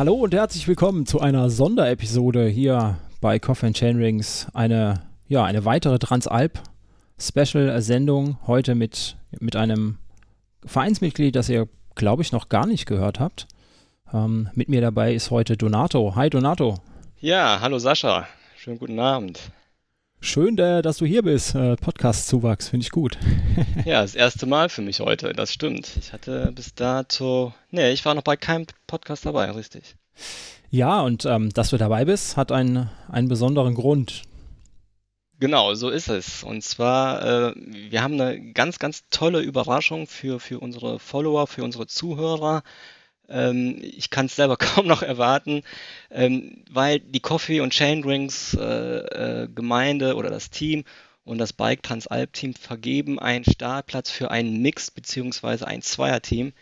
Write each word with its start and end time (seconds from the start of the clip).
Hallo 0.00 0.14
und 0.14 0.32
herzlich 0.32 0.66
willkommen 0.66 1.04
zu 1.04 1.20
einer 1.20 1.50
Sonderepisode 1.50 2.48
hier 2.48 2.96
bei 3.20 3.38
Coffee 3.38 3.66
and 3.66 3.76
Chainrings. 3.76 4.46
Eine, 4.54 5.02
ja, 5.28 5.44
eine 5.44 5.66
weitere 5.66 5.98
Transalp-Special-Sendung 5.98 8.38
heute 8.46 8.74
mit, 8.74 9.18
mit 9.40 9.56
einem 9.56 9.98
Vereinsmitglied, 10.64 11.36
das 11.36 11.50
ihr, 11.50 11.68
glaube 11.96 12.22
ich, 12.22 12.32
noch 12.32 12.48
gar 12.48 12.66
nicht 12.66 12.86
gehört 12.86 13.20
habt. 13.20 13.46
Ähm, 14.10 14.48
mit 14.54 14.70
mir 14.70 14.80
dabei 14.80 15.12
ist 15.12 15.30
heute 15.30 15.58
Donato. 15.58 16.16
Hi 16.16 16.30
Donato. 16.30 16.78
Ja, 17.18 17.58
hallo 17.60 17.78
Sascha. 17.78 18.26
Schönen 18.56 18.78
guten 18.78 19.00
Abend. 19.00 19.50
Schön, 20.22 20.54
dass 20.54 20.98
du 20.98 21.06
hier 21.06 21.22
bist. 21.22 21.54
Äh, 21.54 21.76
Podcast-Zuwachs, 21.76 22.68
finde 22.68 22.84
ich 22.84 22.90
gut. 22.90 23.16
ja, 23.86 24.02
das 24.02 24.14
erste 24.14 24.44
Mal 24.44 24.68
für 24.68 24.82
mich 24.82 25.00
heute, 25.00 25.32
das 25.32 25.50
stimmt. 25.50 25.90
Ich 25.98 26.12
hatte 26.12 26.52
bis 26.54 26.74
dato, 26.74 27.54
nee, 27.70 27.90
ich 27.90 28.04
war 28.04 28.14
noch 28.14 28.22
bei 28.22 28.36
keinem 28.36 28.66
Podcast 28.86 29.24
dabei, 29.24 29.50
richtig. 29.50 29.96
Ja, 30.68 31.00
und 31.00 31.24
ähm, 31.24 31.48
dass 31.50 31.70
du 31.70 31.78
dabei 31.78 32.04
bist, 32.04 32.36
hat 32.36 32.52
einen, 32.52 32.90
einen 33.08 33.28
besonderen 33.28 33.74
Grund. 33.74 34.22
Genau, 35.38 35.72
so 35.74 35.88
ist 35.88 36.08
es. 36.08 36.44
Und 36.44 36.62
zwar, 36.62 37.24
äh, 37.24 37.54
wir 37.56 38.02
haben 38.02 38.20
eine 38.20 38.52
ganz, 38.52 38.78
ganz 38.78 39.04
tolle 39.08 39.40
Überraschung 39.40 40.06
für, 40.06 40.38
für 40.38 40.60
unsere 40.60 40.98
Follower, 40.98 41.46
für 41.46 41.64
unsere 41.64 41.86
Zuhörer. 41.86 42.62
Ähm, 43.30 43.78
ich 43.80 44.10
kann 44.10 44.26
es 44.26 44.36
selber 44.36 44.56
kaum 44.58 44.86
noch 44.86 45.02
erwarten, 45.02 45.62
ähm, 46.10 46.64
weil 46.70 47.00
die 47.00 47.20
Coffee 47.20 47.60
und 47.60 47.72
Chain 47.72 48.04
Rings 48.04 48.54
äh, 48.54 49.44
äh, 49.44 49.48
Gemeinde 49.48 50.16
oder 50.16 50.30
das 50.30 50.50
Team 50.50 50.84
und 51.24 51.38
das 51.38 51.52
Bike 51.52 51.82
Transalp 51.82 52.32
Team 52.32 52.54
vergeben 52.54 53.18
einen 53.18 53.44
Startplatz 53.44 54.10
für 54.10 54.30
ein 54.30 54.60
Mix 54.60 54.90
bzw. 54.90 55.64
ein 55.64 55.82
Zweierteam 55.82 56.52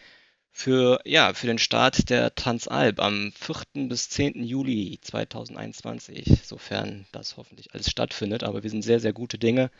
für, 0.58 1.00
ja, 1.04 1.32
für 1.34 1.46
den 1.46 1.58
Start 1.58 2.10
der 2.10 2.34
Transalp 2.34 3.00
am 3.00 3.32
4. 3.32 3.88
bis 3.88 4.10
10. 4.10 4.42
Juli 4.42 4.98
2021, 5.00 6.40
sofern 6.44 7.06
das 7.12 7.36
hoffentlich 7.36 7.72
alles 7.74 7.88
stattfindet. 7.88 8.42
Aber 8.42 8.64
wir 8.64 8.70
sind 8.70 8.82
sehr, 8.82 8.98
sehr 8.98 9.12
gute 9.12 9.38
Dinge, 9.38 9.70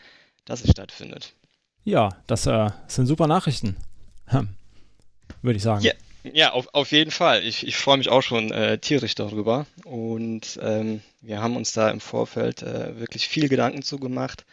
dass 0.44 0.62
es 0.62 0.70
stattfindet. 0.70 1.34
Ja, 1.82 2.10
das 2.28 2.46
äh, 2.46 2.70
sind 2.86 3.06
super 3.06 3.26
Nachrichten, 3.26 3.76
hm. 4.26 4.50
würde 5.42 5.56
ich 5.56 5.64
sagen. 5.64 5.84
Ja, 5.84 5.92
ja, 6.24 6.52
auf, 6.52 6.68
auf 6.74 6.92
jeden 6.92 7.10
Fall. 7.10 7.44
Ich, 7.44 7.66
ich 7.66 7.76
freue 7.76 7.98
mich 7.98 8.08
auch 8.08 8.22
schon 8.22 8.50
äh, 8.52 8.78
tierisch 8.78 9.14
darüber. 9.14 9.66
Und 9.84 10.58
ähm, 10.62 11.02
wir 11.20 11.42
haben 11.42 11.56
uns 11.56 11.72
da 11.72 11.90
im 11.90 12.00
Vorfeld 12.00 12.62
äh, 12.62 12.98
wirklich 12.98 13.28
viel 13.28 13.48
Gedanken 13.48 13.82
zugemacht, 13.82 14.44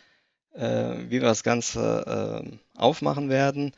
äh, 0.53 0.95
wie 1.07 1.21
wir 1.21 1.21
das 1.21 1.43
Ganze 1.43 2.41
ähm, 2.43 2.59
aufmachen 2.75 3.29
werden. 3.29 3.73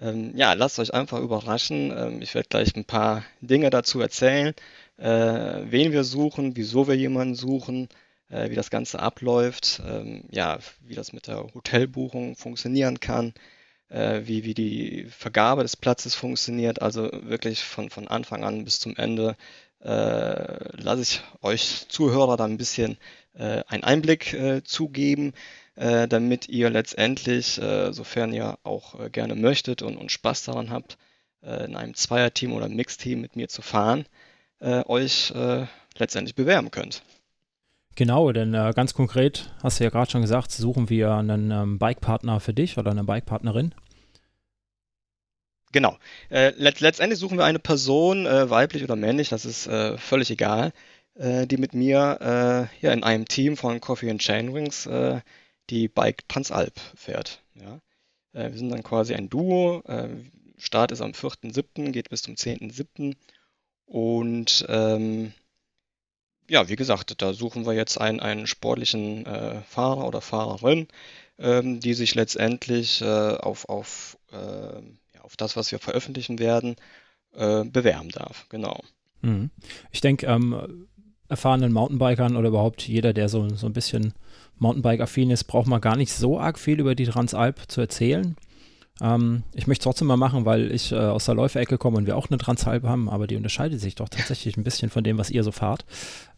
Ähm, 0.00 0.36
ja, 0.36 0.52
lasst 0.52 0.78
euch 0.78 0.94
einfach 0.94 1.20
überraschen. 1.20 1.92
Ähm, 1.96 2.22
ich 2.22 2.34
werde 2.34 2.48
gleich 2.48 2.74
ein 2.76 2.84
paar 2.84 3.24
Dinge 3.40 3.70
dazu 3.70 4.00
erzählen, 4.00 4.54
äh, 4.96 5.62
wen 5.64 5.92
wir 5.92 6.04
suchen, 6.04 6.56
wieso 6.56 6.88
wir 6.88 6.96
jemanden 6.96 7.34
suchen, 7.34 7.88
äh, 8.30 8.50
wie 8.50 8.54
das 8.54 8.70
Ganze 8.70 9.00
abläuft, 9.00 9.80
ähm, 9.86 10.24
ja, 10.30 10.58
wie 10.80 10.94
das 10.94 11.12
mit 11.12 11.26
der 11.26 11.52
Hotelbuchung 11.54 12.36
funktionieren 12.36 13.00
kann 13.00 13.32
äh, 13.88 14.22
wie, 14.24 14.44
wie 14.44 14.54
die 14.54 15.06
Vergabe 15.10 15.62
des 15.62 15.76
Platzes 15.76 16.14
funktioniert. 16.14 16.82
Also 16.82 17.10
wirklich 17.12 17.62
von, 17.62 17.90
von 17.90 18.08
Anfang 18.08 18.44
an 18.44 18.64
bis 18.64 18.80
zum 18.80 18.96
Ende 18.96 19.36
äh, 19.80 20.76
lasse 20.76 21.02
ich 21.02 21.22
euch 21.42 21.86
Zuhörer 21.88 22.36
da 22.36 22.44
ein 22.44 22.56
bisschen 22.56 22.98
äh, 23.34 23.62
einen 23.68 23.84
Einblick 23.84 24.32
äh, 24.34 24.62
zugeben, 24.64 25.32
äh, 25.76 26.08
damit 26.08 26.48
ihr 26.48 26.70
letztendlich, 26.70 27.60
äh, 27.60 27.92
sofern 27.92 28.32
ihr 28.32 28.58
auch 28.64 28.98
äh, 28.98 29.10
gerne 29.10 29.34
möchtet 29.34 29.82
und, 29.82 29.96
und 29.96 30.10
Spaß 30.10 30.44
daran 30.44 30.70
habt, 30.70 30.98
äh, 31.42 31.64
in 31.64 31.76
einem 31.76 31.94
Zweierteam 31.94 32.52
oder 32.52 32.68
Mixteam 32.68 33.20
mit 33.20 33.36
mir 33.36 33.48
zu 33.48 33.62
fahren, 33.62 34.06
äh, 34.60 34.84
euch 34.86 35.30
äh, 35.30 35.66
letztendlich 35.96 36.34
bewerben 36.34 36.70
könnt. 36.70 37.02
Genau, 37.98 38.30
denn 38.30 38.54
äh, 38.54 38.72
ganz 38.76 38.94
konkret, 38.94 39.50
hast 39.60 39.80
du 39.80 39.84
ja 39.84 39.90
gerade 39.90 40.08
schon 40.08 40.20
gesagt, 40.20 40.52
suchen 40.52 40.88
wir 40.88 41.14
einen 41.14 41.50
ähm, 41.50 41.80
Bikepartner 41.80 42.38
für 42.38 42.54
dich 42.54 42.78
oder 42.78 42.92
eine 42.92 43.02
Bikepartnerin. 43.02 43.74
Genau. 45.72 45.98
Äh, 46.30 46.50
let 46.50 46.78
letztendlich 46.78 47.18
suchen 47.18 47.38
wir 47.38 47.44
eine 47.44 47.58
Person, 47.58 48.24
äh, 48.24 48.48
weiblich 48.50 48.84
oder 48.84 48.94
männlich, 48.94 49.30
das 49.30 49.44
ist 49.44 49.66
äh, 49.66 49.98
völlig 49.98 50.30
egal, 50.30 50.72
äh, 51.14 51.48
die 51.48 51.56
mit 51.56 51.74
mir 51.74 52.70
äh, 52.80 52.86
ja, 52.86 52.92
in 52.92 53.02
einem 53.02 53.26
Team 53.26 53.56
von 53.56 53.80
Coffee 53.80 54.12
and 54.12 54.22
Chainrings 54.22 54.88
die 55.68 55.88
Bike 55.88 56.28
Transalp 56.28 56.78
fährt. 56.94 57.42
Ja? 57.54 57.80
wir 58.32 58.56
sind 58.56 58.70
dann 58.70 58.84
quasi 58.84 59.14
ein 59.14 59.28
Duo. 59.28 59.82
Start 60.56 60.92
ist 60.92 61.00
am 61.00 61.10
4.7., 61.10 61.90
geht 61.90 62.10
bis 62.10 62.22
zum 62.22 62.36
10.7. 62.36 63.16
Und 63.86 64.66
ähm, 64.68 65.32
ja, 66.48 66.68
wie 66.68 66.76
gesagt, 66.76 67.20
da 67.20 67.32
suchen 67.32 67.66
wir 67.66 67.74
jetzt 67.74 68.00
einen, 68.00 68.20
einen 68.20 68.46
sportlichen 68.46 69.26
äh, 69.26 69.62
Fahrer 69.62 70.06
oder 70.06 70.20
Fahrerin, 70.20 70.88
ähm, 71.38 71.80
die 71.80 71.94
sich 71.94 72.14
letztendlich 72.14 73.02
äh, 73.02 73.04
auf, 73.04 73.68
auf, 73.68 74.18
äh, 74.32 74.36
ja, 74.36 75.20
auf 75.22 75.36
das, 75.36 75.56
was 75.56 75.70
wir 75.72 75.78
veröffentlichen 75.78 76.38
werden, 76.38 76.76
äh, 77.34 77.64
bewerben 77.64 78.08
darf. 78.10 78.46
Genau. 78.48 78.80
Mhm. 79.22 79.50
Ich 79.90 80.00
denke, 80.00 80.26
ähm, 80.26 80.86
erfahrenen 81.28 81.72
Mountainbikern 81.72 82.36
oder 82.36 82.48
überhaupt 82.48 82.86
jeder, 82.86 83.12
der 83.12 83.28
so, 83.28 83.48
so 83.50 83.66
ein 83.66 83.72
bisschen 83.72 84.14
Mountainbike-affin 84.56 85.30
ist, 85.30 85.44
braucht 85.44 85.66
man 85.66 85.80
gar 85.80 85.96
nicht 85.96 86.12
so 86.12 86.40
arg 86.40 86.58
viel 86.58 86.80
über 86.80 86.94
die 86.94 87.04
Transalp 87.04 87.70
zu 87.70 87.80
erzählen. 87.80 88.36
Ähm, 89.00 89.42
ich 89.54 89.66
möchte 89.66 89.82
es 89.82 89.84
trotzdem 89.84 90.08
mal 90.08 90.16
machen, 90.16 90.44
weil 90.44 90.72
ich 90.72 90.92
äh, 90.92 90.96
aus 90.96 91.26
der 91.26 91.34
Läuferecke 91.34 91.78
komme 91.78 91.98
und 91.98 92.06
wir 92.06 92.16
auch 92.16 92.28
eine 92.28 92.38
Transalp 92.38 92.84
haben, 92.84 93.08
aber 93.08 93.26
die 93.26 93.36
unterscheidet 93.36 93.80
sich 93.80 93.94
doch 93.94 94.08
tatsächlich 94.08 94.56
ein 94.56 94.64
bisschen 94.64 94.90
von 94.90 95.04
dem, 95.04 95.18
was 95.18 95.30
ihr 95.30 95.44
so 95.44 95.52
fahrt. 95.52 95.84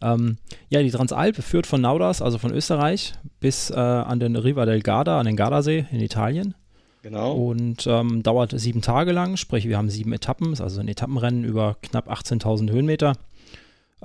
Ähm, 0.01 0.37
ja, 0.69 0.81
die 0.81 0.91
Transalp 0.91 1.37
führt 1.37 1.65
von 1.65 1.81
Nauders, 1.81 2.21
also 2.21 2.37
von 2.37 2.53
Österreich, 2.53 3.13
bis 3.39 3.69
äh, 3.71 3.75
an 3.75 4.19
den 4.19 4.35
Riva 4.35 4.65
del 4.65 4.81
Garda, 4.81 5.19
an 5.19 5.25
den 5.25 5.35
Gardasee 5.35 5.85
in 5.91 5.99
Italien. 5.99 6.55
Genau. 7.03 7.33
Und 7.33 7.87
ähm, 7.87 8.21
dauert 8.21 8.53
sieben 8.59 8.81
Tage 8.81 9.11
lang, 9.11 9.35
sprich, 9.37 9.67
wir 9.67 9.77
haben 9.77 9.89
sieben 9.89 10.13
Etappen, 10.13 10.59
also 10.59 10.79
ein 10.79 10.87
Etappenrennen 10.87 11.43
über 11.43 11.77
knapp 11.81 12.11
18.000 12.11 12.69
Höhenmeter 12.69 13.13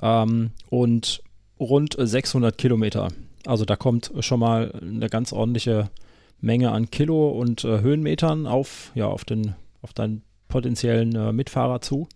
ähm, 0.01 0.49
und 0.69 1.21
rund 1.59 1.95
600 1.97 2.57
Kilometer. 2.57 3.09
Also 3.45 3.65
da 3.65 3.75
kommt 3.75 4.11
schon 4.21 4.39
mal 4.39 4.73
eine 4.81 5.09
ganz 5.09 5.31
ordentliche 5.31 5.89
Menge 6.39 6.71
an 6.71 6.91
Kilo 6.91 7.29
und 7.29 7.63
äh, 7.63 7.81
Höhenmetern 7.81 8.47
auf, 8.47 8.91
ja, 8.95 9.07
auf, 9.07 9.25
den, 9.25 9.55
auf 9.81 9.93
deinen 9.93 10.23
potenziellen 10.47 11.15
äh, 11.15 11.31
Mitfahrer 11.31 11.81
zu. 11.81 12.07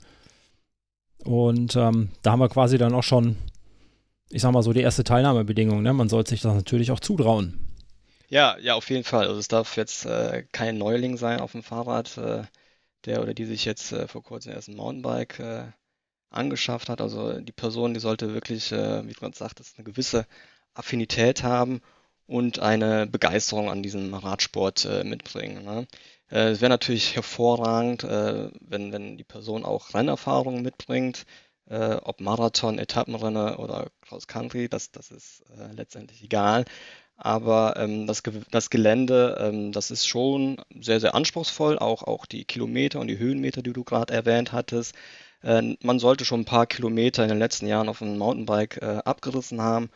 Und 1.23 1.75
ähm, 1.75 2.09
da 2.21 2.31
haben 2.31 2.39
wir 2.39 2.49
quasi 2.49 2.77
dann 2.77 2.93
auch 2.93 3.03
schon, 3.03 3.37
ich 4.29 4.41
sag 4.41 4.51
mal 4.51 4.63
so, 4.63 4.73
die 4.73 4.81
erste 4.81 5.03
Teilnahmebedingung. 5.03 5.81
Ne? 5.81 5.93
Man 5.93 6.09
sollte 6.09 6.31
sich 6.31 6.41
das 6.41 6.55
natürlich 6.55 6.91
auch 6.91 6.99
zutrauen. 6.99 7.67
Ja, 8.29 8.57
ja, 8.59 8.75
auf 8.75 8.89
jeden 8.89 9.03
Fall. 9.03 9.27
Also 9.27 9.39
es 9.39 9.47
darf 9.47 9.75
jetzt 9.75 10.05
äh, 10.05 10.45
kein 10.51 10.77
Neuling 10.77 11.17
sein 11.17 11.41
auf 11.41 11.51
dem 11.51 11.63
Fahrrad, 11.63 12.17
äh, 12.17 12.43
der 13.05 13.21
oder 13.21 13.33
die 13.33 13.45
sich 13.45 13.65
jetzt 13.65 13.91
äh, 13.91 14.07
vor 14.07 14.23
kurzem 14.23 14.53
erst 14.53 14.69
ein 14.69 14.77
Mountainbike 14.77 15.39
äh, 15.39 15.63
angeschafft 16.29 16.89
hat. 16.89 17.01
Also 17.01 17.39
die 17.41 17.51
Person, 17.51 17.93
die 17.93 17.99
sollte 17.99 18.33
wirklich, 18.33 18.71
wie 18.71 18.75
du 19.11 19.19
gerade 19.19 19.35
sagtest, 19.35 19.77
eine 19.77 19.83
gewisse 19.83 20.25
Affinität 20.73 21.43
haben 21.43 21.81
und 22.27 22.59
eine 22.59 23.07
Begeisterung 23.07 23.69
an 23.69 23.83
diesem 23.83 24.13
Radsport 24.13 24.85
äh, 24.85 25.03
mitbringen. 25.03 25.63
Ne? 25.65 25.87
Äh, 26.31 26.49
es 26.51 26.61
wäre 26.61 26.69
natürlich 26.69 27.15
hervorragend, 27.15 28.03
äh, 28.03 28.49
wenn, 28.61 28.91
wenn 28.91 29.17
die 29.17 29.23
Person 29.23 29.65
auch 29.65 29.93
Rennerfahrung 29.93 30.62
mitbringt, 30.62 31.25
äh, 31.69 31.95
ob 31.95 32.21
Marathon, 32.21 32.79
Etappenrenner 32.79 33.59
oder 33.59 33.88
Cross 34.01 34.27
Country, 34.27 34.69
das, 34.69 34.91
das 34.91 35.12
ist 35.12 35.44
letztendlich 35.75 36.23
egal. 36.23 36.65
Aber 37.18 37.75
ähm, 37.77 38.07
das, 38.07 38.24
das 38.50 38.69
Gelände, 38.71 39.38
ähm, 39.39 39.71
das 39.71 39.91
ist 39.91 40.07
schon 40.07 40.57
sehr, 40.79 41.00
sehr 41.00 41.13
anspruchsvoll, 41.13 41.77
auch, 41.77 42.03
auch 42.03 42.25
die 42.25 42.45
Kilometer 42.45 43.00
und 43.00 43.07
die 43.07 43.19
Höhenmeter, 43.19 43.62
die 43.62 43.74
du 43.74 43.83
gerade 43.83 44.13
erwähnt 44.13 44.51
hattest. 44.51 44.95
Man 45.44 45.97
sollte 45.97 46.24
schon 46.24 46.41
ein 46.41 46.45
paar 46.45 46.67
Kilometer 46.67 47.24
in 47.24 47.29
den 47.29 47.39
letzten 47.39 47.65
Jahren 47.65 47.89
auf 47.89 48.03
einem 48.03 48.19
Mountainbike 48.19 48.79
abgerissen 48.83 49.59
haben 49.59 49.89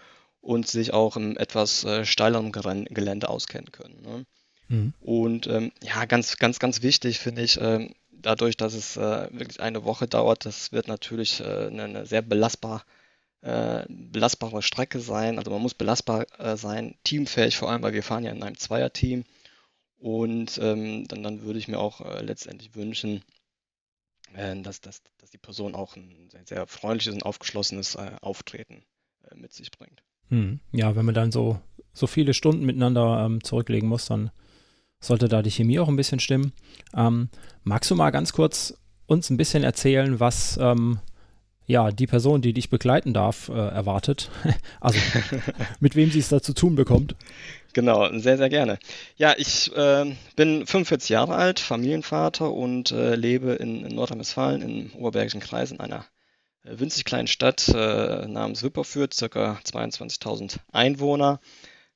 und 0.45 0.67
sich 0.67 0.93
auch 0.93 1.17
im 1.17 1.37
etwas 1.37 1.83
äh, 1.85 2.05
steileren 2.05 2.51
Gelände 2.51 3.29
auskennen 3.29 3.71
können. 3.71 4.01
Ne? 4.03 4.25
Mhm. 4.67 4.93
Und 5.01 5.47
ähm, 5.47 5.71
ja, 5.81 6.05
ganz, 6.05 6.37
ganz, 6.37 6.59
ganz 6.59 6.83
wichtig 6.83 7.17
finde 7.17 7.41
ich, 7.41 7.59
ähm, 7.59 7.95
dadurch, 8.11 8.55
dass 8.55 8.75
es 8.75 8.95
äh, 8.95 9.27
wirklich 9.31 9.59
eine 9.59 9.85
Woche 9.85 10.07
dauert, 10.07 10.45
das 10.45 10.71
wird 10.71 10.87
natürlich 10.87 11.39
äh, 11.39 11.67
eine, 11.67 11.83
eine, 11.85 12.05
sehr 12.05 12.21
belastbar, 12.21 12.85
äh, 13.41 13.85
belastbare 13.89 14.61
Strecke 14.61 14.99
sein. 14.99 15.39
Also 15.39 15.49
man 15.49 15.63
muss 15.63 15.73
belastbar 15.73 16.27
äh, 16.39 16.55
sein, 16.57 16.95
teamfähig 17.03 17.57
vor 17.57 17.71
allem, 17.71 17.81
weil 17.81 17.93
wir 17.93 18.03
fahren 18.03 18.23
ja 18.23 18.31
in 18.31 18.43
einem 18.43 18.57
Zweierteam. 18.57 19.25
Und 19.97 20.59
ähm, 20.61 21.07
dann, 21.07 21.23
dann 21.23 21.41
würde 21.41 21.57
ich 21.57 21.67
mir 21.67 21.79
auch 21.79 22.01
äh, 22.01 22.21
letztendlich 22.21 22.75
wünschen, 22.75 23.23
dass, 24.33 24.81
dass, 24.81 25.01
dass 25.19 25.29
die 25.29 25.37
Person 25.37 25.75
auch 25.75 25.95
ein 25.95 26.29
sehr, 26.29 26.43
sehr 26.45 26.67
freundliches 26.67 27.13
und 27.13 27.23
aufgeschlossenes 27.23 27.95
Auftreten 27.95 28.83
mit 29.33 29.53
sich 29.53 29.71
bringt. 29.71 30.03
Hm. 30.29 30.59
Ja, 30.71 30.95
wenn 30.95 31.05
man 31.05 31.15
dann 31.15 31.31
so, 31.31 31.59
so 31.93 32.07
viele 32.07 32.33
Stunden 32.33 32.65
miteinander 32.65 33.25
ähm, 33.25 33.43
zurücklegen 33.43 33.87
muss, 33.87 34.05
dann 34.05 34.31
sollte 34.99 35.27
da 35.27 35.41
die 35.41 35.51
Chemie 35.51 35.79
auch 35.79 35.87
ein 35.87 35.95
bisschen 35.95 36.19
stimmen. 36.19 36.53
Ähm, 36.95 37.29
magst 37.63 37.91
du 37.91 37.95
mal 37.95 38.11
ganz 38.11 38.33
kurz 38.33 38.77
uns 39.07 39.29
ein 39.29 39.37
bisschen 39.37 39.63
erzählen, 39.63 40.19
was, 40.19 40.57
ähm, 40.59 40.99
ja, 41.67 41.91
die 41.91 42.07
Person, 42.07 42.41
die 42.41 42.53
dich 42.53 42.69
begleiten 42.69 43.13
darf, 43.13 43.49
äh, 43.49 43.53
erwartet. 43.53 44.29
also 44.79 44.99
mit 45.79 45.95
wem 45.95 46.11
sie 46.11 46.19
es 46.19 46.29
da 46.29 46.41
zu 46.41 46.53
tun 46.53 46.75
bekommt. 46.75 47.15
Genau, 47.73 48.07
sehr, 48.17 48.37
sehr 48.37 48.49
gerne. 48.49 48.79
Ja, 49.17 49.33
ich 49.37 49.75
äh, 49.75 50.15
bin 50.35 50.65
45 50.65 51.09
Jahre 51.09 51.35
alt, 51.35 51.59
Familienvater 51.59 52.51
und 52.51 52.91
äh, 52.91 53.15
lebe 53.15 53.53
in, 53.53 53.83
in 53.83 53.95
Nordrhein-Westfalen 53.95 54.61
im 54.61 54.93
Oberbergischen 54.95 55.41
Kreis 55.41 55.71
in 55.71 55.79
einer 55.79 56.05
winzig 56.65 57.05
kleinen 57.05 57.27
Stadt 57.27 57.67
äh, 57.69 58.27
namens 58.27 58.63
Wipperfürth, 58.63 59.13
circa 59.13 59.59
22.000 59.63 60.57
Einwohner. 60.71 61.39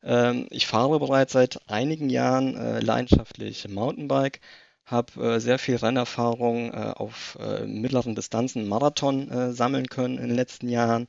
Ähm, 0.04 0.48
ich 0.50 0.68
fahre 0.68 1.00
bereits 1.00 1.34
seit 1.34 1.60
einigen 1.70 2.10
Jahren 2.10 2.56
äh, 2.56 2.80
leidenschaftlich 2.80 3.68
Mountainbike, 3.68 4.40
habe 4.86 5.36
äh, 5.36 5.40
sehr 5.40 5.60
viel 5.60 5.76
Rennerfahrung 5.76 6.74
auf 6.74 7.38
mittleren 7.66 8.16
Distanzen, 8.16 8.68
Marathon 8.68 9.54
sammeln 9.54 9.88
können 9.88 10.18
in 10.18 10.28
den 10.28 10.36
letzten 10.36 10.70
Jahren 10.70 11.08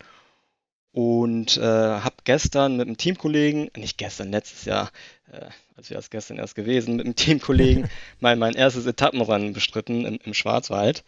und 0.93 1.57
äh, 1.57 1.63
habe 1.63 2.17
gestern 2.25 2.77
mit 2.77 2.87
einem 2.87 2.97
Teamkollegen, 2.97 3.71
nicht 3.77 3.99
gestern, 3.99 4.31
letztes 4.31 4.65
Jahr, 4.65 4.91
äh, 5.31 5.47
also 5.77 5.91
wäre 5.91 6.01
es 6.01 6.11
gestern 6.11 6.39
erst 6.39 6.57
gewesen, 6.57 6.97
mit 6.97 7.07
einem 7.07 7.15
Teamkollegen 7.15 7.89
mein, 8.21 8.39
mein 8.39 8.55
erstes 8.55 8.87
Etappenrennen 8.87 9.53
bestritten 9.53 10.05
im, 10.05 10.19
im 10.23 10.35
Schwarzwald. 10.35 11.05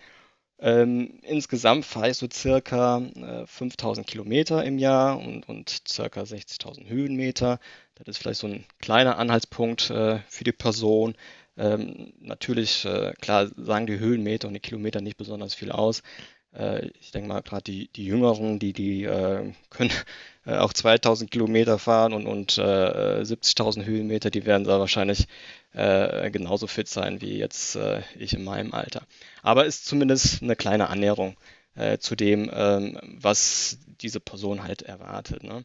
Ähm, 0.62 1.18
insgesamt 1.22 1.84
fahre 1.84 2.10
ich 2.10 2.18
so 2.18 2.28
circa 2.32 2.98
äh, 3.16 3.46
5000 3.48 4.06
Kilometer 4.06 4.64
im 4.64 4.78
Jahr 4.78 5.18
und, 5.18 5.48
und 5.48 5.82
circa 5.88 6.22
60.000 6.22 6.88
Höhenmeter. 6.88 7.58
Das 7.96 8.06
ist 8.06 8.18
vielleicht 8.18 8.40
so 8.40 8.46
ein 8.46 8.64
kleiner 8.80 9.18
Anhaltspunkt 9.18 9.90
äh, 9.90 10.20
für 10.28 10.44
die 10.44 10.52
Person. 10.52 11.16
Ähm, 11.56 12.12
natürlich, 12.20 12.84
äh, 12.84 13.12
klar, 13.20 13.50
sagen 13.56 13.88
die 13.88 13.98
Höhenmeter 13.98 14.46
und 14.46 14.54
die 14.54 14.60
Kilometer 14.60 15.00
nicht 15.00 15.16
besonders 15.16 15.54
viel 15.54 15.72
aus. 15.72 16.02
Äh, 16.56 16.88
ich 17.00 17.10
denke 17.12 17.28
mal, 17.28 17.42
gerade 17.42 17.64
die, 17.64 17.88
die 17.88 18.04
Jüngeren, 18.04 18.58
die, 18.58 18.72
die 18.72 19.04
äh, 19.04 19.52
können 19.70 19.90
äh, 20.46 20.56
auch 20.56 20.72
2000 20.72 21.30
Kilometer 21.30 21.78
fahren 21.78 22.12
und, 22.12 22.26
und 22.26 22.52
70.000 22.52 23.84
Höhenmeter, 23.84 24.30
die 24.30 24.44
werden 24.46 24.64
da 24.64 24.78
wahrscheinlich 24.78 25.26
genauso 25.74 26.66
fit 26.66 26.86
sein 26.86 27.22
wie 27.22 27.38
jetzt 27.38 27.78
ich 28.18 28.34
in 28.34 28.44
meinem 28.44 28.74
Alter. 28.74 29.06
Aber 29.42 29.64
ist 29.64 29.86
zumindest 29.86 30.42
eine 30.42 30.54
kleine 30.54 30.90
Annäherung 30.90 31.34
zu 31.98 32.14
dem, 32.14 32.50
ähm, 32.52 32.98
was 33.02 33.78
diese 34.02 34.20
Person 34.20 34.64
halt 34.64 34.82
erwartet. 34.82 35.44
Ne? 35.44 35.64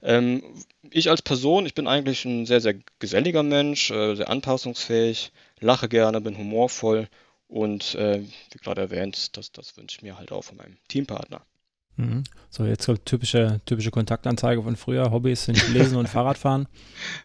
Ähm, 0.00 0.44
ich 0.90 1.10
als 1.10 1.22
Person, 1.22 1.66
ich 1.66 1.74
bin 1.74 1.88
eigentlich 1.88 2.24
ein 2.24 2.46
sehr, 2.46 2.60
sehr 2.60 2.76
geselliger 3.00 3.42
Mensch, 3.42 3.88
sehr 3.88 4.30
anpassungsfähig, 4.30 5.32
lache 5.58 5.88
gerne, 5.88 6.20
bin 6.20 6.38
humorvoll 6.38 7.08
und 7.48 7.94
äh, 7.94 8.22
wie 8.22 8.58
gerade 8.58 8.82
erwähnt, 8.82 9.36
das, 9.36 9.50
das 9.50 9.76
wünsche 9.76 9.96
ich 9.98 10.02
mir 10.02 10.18
halt 10.18 10.32
auch 10.32 10.42
von 10.42 10.58
meinem 10.58 10.76
Teampartner. 10.88 11.42
Mhm. 11.96 12.22
So, 12.48 12.64
jetzt 12.64 12.86
kommt 12.86 13.04
typische, 13.06 13.60
typische 13.66 13.90
Kontaktanzeige 13.90 14.62
von 14.62 14.76
früher. 14.76 15.10
Hobbys 15.10 15.44
sind 15.44 15.68
Lesen 15.72 15.96
und 15.96 16.08
Fahrradfahren. 16.08 16.68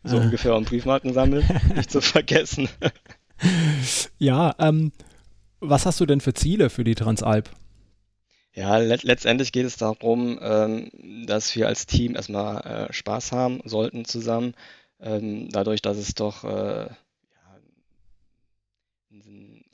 So 0.03 0.17
äh. 0.17 0.21
ungefähr 0.21 0.55
und 0.55 0.67
Briefmarken 0.67 1.13
sammeln, 1.13 1.47
nicht 1.75 1.91
zu 1.91 2.01
vergessen. 2.01 2.67
ja, 4.17 4.55
ähm, 4.57 4.91
was 5.59 5.85
hast 5.85 5.99
du 5.99 6.05
denn 6.05 6.21
für 6.21 6.33
Ziele 6.33 6.69
für 6.69 6.83
die 6.83 6.95
Transalp? 6.95 7.49
Ja, 8.55 8.77
let 8.77 9.03
letztendlich 9.03 9.51
geht 9.51 9.65
es 9.65 9.77
darum, 9.77 10.39
ähm, 10.41 10.91
dass 11.25 11.55
wir 11.55 11.67
als 11.67 11.85
Team 11.85 12.15
erstmal 12.15 12.87
äh, 12.89 12.93
Spaß 12.93 13.31
haben 13.31 13.61
sollten 13.65 14.05
zusammen. 14.05 14.53
Ähm, 14.99 15.49
dadurch, 15.49 15.81
dass 15.81 15.97
es 15.97 16.13
doch 16.13 16.43
äh, 16.43 16.89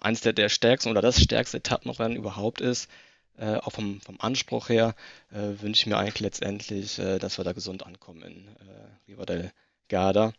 eines 0.01 0.22
der, 0.22 0.34
der 0.34 0.50
stärksten 0.50 0.90
oder 0.90 1.01
das 1.01 1.22
stärkste 1.22 1.57
Etappenrennen 1.57 2.18
überhaupt 2.18 2.62
ist, 2.62 2.90
äh, 3.38 3.56
auch 3.56 3.72
vom, 3.72 4.01
vom 4.01 4.19
Anspruch 4.19 4.69
her, 4.69 4.96
äh, 5.31 5.62
wünsche 5.62 5.81
ich 5.81 5.86
mir 5.88 5.98
eigentlich 5.98 6.19
letztendlich, 6.19 7.00
äh, 7.00 7.19
dass 7.19 7.38
wir 7.38 7.46
da 7.46 7.54
gesund 7.54 7.86
ankommen 7.86 8.24
in 8.24 8.48
äh, 8.48 9.12
Riva 9.12 9.25
del 9.25 9.51
Garda. 9.88 10.34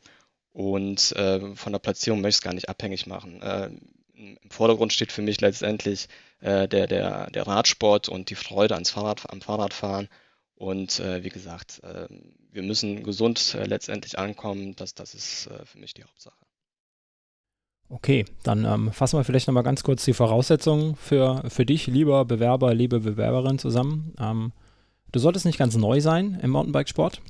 Und 0.52 1.12
äh, 1.12 1.54
von 1.54 1.72
der 1.72 1.78
Platzierung 1.78 2.20
möchte 2.20 2.36
ich 2.36 2.36
es 2.36 2.42
gar 2.42 2.54
nicht 2.54 2.68
abhängig 2.68 3.06
machen. 3.06 3.40
Äh, 3.40 3.70
Im 4.14 4.50
Vordergrund 4.50 4.92
steht 4.92 5.12
für 5.12 5.22
mich 5.22 5.40
letztendlich 5.40 6.08
äh, 6.40 6.68
der, 6.68 6.86
der, 6.86 7.30
der 7.30 7.46
Radsport 7.46 8.08
und 8.08 8.30
die 8.30 8.34
Freude 8.34 8.74
ans 8.74 8.90
Fahrrad, 8.90 9.30
am 9.30 9.40
Fahrradfahren. 9.40 10.08
Und 10.56 11.00
äh, 11.00 11.24
wie 11.24 11.30
gesagt, 11.30 11.82
äh, 11.84 12.06
wir 12.52 12.62
müssen 12.62 13.02
gesund 13.02 13.54
äh, 13.54 13.64
letztendlich 13.64 14.18
ankommen. 14.18 14.76
Das, 14.76 14.94
das 14.94 15.14
ist 15.14 15.46
äh, 15.46 15.64
für 15.64 15.78
mich 15.78 15.94
die 15.94 16.04
Hauptsache. 16.04 16.36
Okay, 17.92 18.24
dann 18.44 18.64
ähm, 18.64 18.92
fassen 18.92 19.18
wir 19.18 19.24
vielleicht 19.24 19.48
nochmal 19.48 19.64
ganz 19.64 19.82
kurz 19.82 20.04
die 20.04 20.12
Voraussetzungen 20.12 20.94
für, 20.94 21.42
für 21.48 21.66
dich, 21.66 21.88
lieber 21.88 22.24
Bewerber, 22.24 22.72
liebe 22.72 23.00
Bewerberin 23.00 23.58
zusammen. 23.58 24.14
Ähm, 24.20 24.52
du 25.10 25.18
solltest 25.18 25.44
nicht 25.44 25.58
ganz 25.58 25.76
neu 25.76 26.00
sein 26.00 26.38
im 26.40 26.50
Mountainbikesport. 26.50 27.20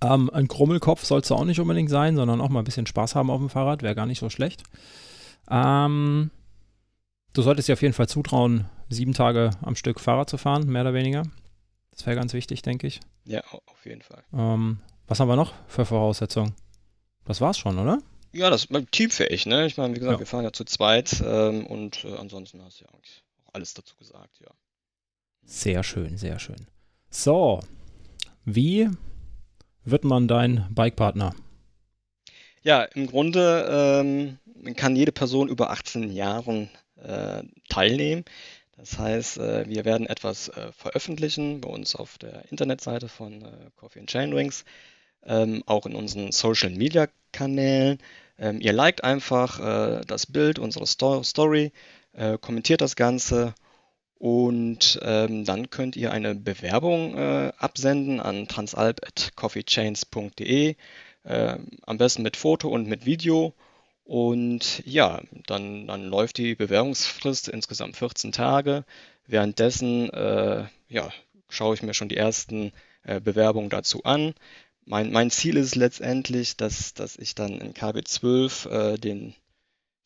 Ähm, 0.00 0.30
ein 0.30 0.48
Krummelkopf 0.48 1.04
sollst 1.04 1.28
du 1.28 1.34
auch 1.34 1.44
nicht 1.44 1.60
unbedingt 1.60 1.90
sein, 1.90 2.16
sondern 2.16 2.40
auch 2.40 2.48
mal 2.48 2.60
ein 2.60 2.64
bisschen 2.64 2.86
Spaß 2.86 3.14
haben 3.14 3.30
auf 3.30 3.40
dem 3.40 3.50
Fahrrad, 3.50 3.82
wäre 3.82 3.94
gar 3.94 4.06
nicht 4.06 4.20
so 4.20 4.30
schlecht. 4.30 4.62
Ähm, 5.50 6.30
du 7.34 7.42
solltest 7.42 7.68
dir 7.68 7.74
auf 7.74 7.82
jeden 7.82 7.94
Fall 7.94 8.08
zutrauen, 8.08 8.64
sieben 8.88 9.12
Tage 9.12 9.50
am 9.60 9.74
Stück 9.74 10.00
Fahrrad 10.00 10.30
zu 10.30 10.38
fahren, 10.38 10.66
mehr 10.66 10.82
oder 10.82 10.94
weniger. 10.94 11.24
Das 11.90 12.06
wäre 12.06 12.16
ganz 12.16 12.32
wichtig, 12.32 12.62
denke 12.62 12.86
ich. 12.86 13.00
Ja, 13.26 13.42
auf 13.66 13.84
jeden 13.84 14.00
Fall. 14.00 14.22
Ähm, 14.32 14.78
was 15.06 15.20
haben 15.20 15.28
wir 15.28 15.36
noch 15.36 15.52
für 15.66 15.84
Voraussetzungen? 15.84 16.54
Das 17.26 17.42
war's 17.42 17.58
schon, 17.58 17.78
oder? 17.78 17.98
Ja, 18.32 18.50
das 18.50 18.66
ist 18.66 18.92
teamfähig, 18.92 19.46
ne? 19.46 19.66
Ich 19.66 19.76
meine, 19.76 19.94
wie 19.94 19.98
gesagt, 19.98 20.16
ja. 20.16 20.18
wir 20.18 20.26
fahren 20.26 20.44
ja 20.44 20.52
zu 20.52 20.64
zweit 20.64 21.22
ähm, 21.24 21.66
und 21.66 22.04
äh, 22.04 22.14
ansonsten 22.16 22.62
hast 22.62 22.80
du 22.80 22.84
ja 22.84 22.90
eigentlich 22.92 23.22
auch 23.46 23.54
alles 23.54 23.74
dazu 23.74 23.96
gesagt, 23.96 24.40
ja. 24.40 24.50
Sehr 25.44 25.82
schön, 25.82 26.18
sehr 26.18 26.38
schön. 26.38 26.66
So, 27.10 27.60
wie 28.44 28.90
wird 29.84 30.04
man 30.04 30.28
dein 30.28 30.66
Bikepartner? 30.70 31.34
Ja, 32.62 32.82
im 32.82 33.06
Grunde 33.06 33.66
ähm, 34.04 34.74
kann 34.74 34.94
jede 34.94 35.12
Person 35.12 35.48
über 35.48 35.70
18 35.70 36.10
Jahren 36.12 36.68
äh, 36.96 37.42
teilnehmen. 37.70 38.24
Das 38.76 38.98
heißt, 38.98 39.38
äh, 39.38 39.68
wir 39.68 39.84
werden 39.84 40.06
etwas 40.06 40.48
äh, 40.50 40.70
veröffentlichen 40.72 41.60
bei 41.60 41.68
uns 41.68 41.96
auf 41.96 42.18
der 42.18 42.44
Internetseite 42.50 43.08
von 43.08 43.42
äh, 43.42 43.70
Coffee 43.76 44.00
and 44.00 44.10
Chain 44.10 44.32
Rings 44.32 44.64
ähm, 45.24 45.62
auch 45.66 45.86
in 45.86 45.94
unseren 45.94 46.32
Social 46.32 46.70
Media 46.70 47.08
Kanälen. 47.32 47.98
Ähm, 48.38 48.60
ihr 48.60 48.72
liked 48.72 49.04
einfach 49.04 49.60
äh, 49.60 50.00
das 50.06 50.26
Bild, 50.26 50.58
unsere 50.58 50.86
Sto 50.86 51.22
Story, 51.22 51.72
äh, 52.12 52.38
kommentiert 52.38 52.80
das 52.80 52.96
Ganze 52.96 53.54
und 54.18 54.98
ähm, 55.02 55.44
dann 55.44 55.70
könnt 55.70 55.96
ihr 55.96 56.12
eine 56.12 56.34
Bewerbung 56.34 57.16
äh, 57.16 57.52
absenden 57.56 58.20
an 58.20 58.48
transalp.coffeechains.de. 58.48 60.74
Äh, 61.24 61.58
am 61.82 61.98
besten 61.98 62.22
mit 62.22 62.36
Foto 62.36 62.68
und 62.68 62.86
mit 62.88 63.06
Video. 63.06 63.54
Und 64.04 64.82
ja, 64.86 65.20
dann, 65.46 65.86
dann 65.86 66.04
läuft 66.04 66.38
die 66.38 66.54
Bewerbungsfrist 66.56 67.48
insgesamt 67.48 67.96
14 67.96 68.32
Tage. 68.32 68.84
Währenddessen 69.26 70.10
äh, 70.10 70.64
ja, 70.88 71.10
schaue 71.48 71.74
ich 71.74 71.82
mir 71.82 71.94
schon 71.94 72.08
die 72.08 72.16
ersten 72.16 72.72
äh, 73.04 73.20
Bewerbungen 73.20 73.70
dazu 73.70 74.02
an 74.04 74.34
mein, 74.88 75.12
mein 75.12 75.30
Ziel 75.30 75.56
ist 75.56 75.76
letztendlich, 75.76 76.56
dass, 76.56 76.94
dass 76.94 77.16
ich 77.16 77.34
dann 77.34 77.60
in 77.60 77.74
KB12 77.74 78.68
äh, 78.68 78.98
den 78.98 79.34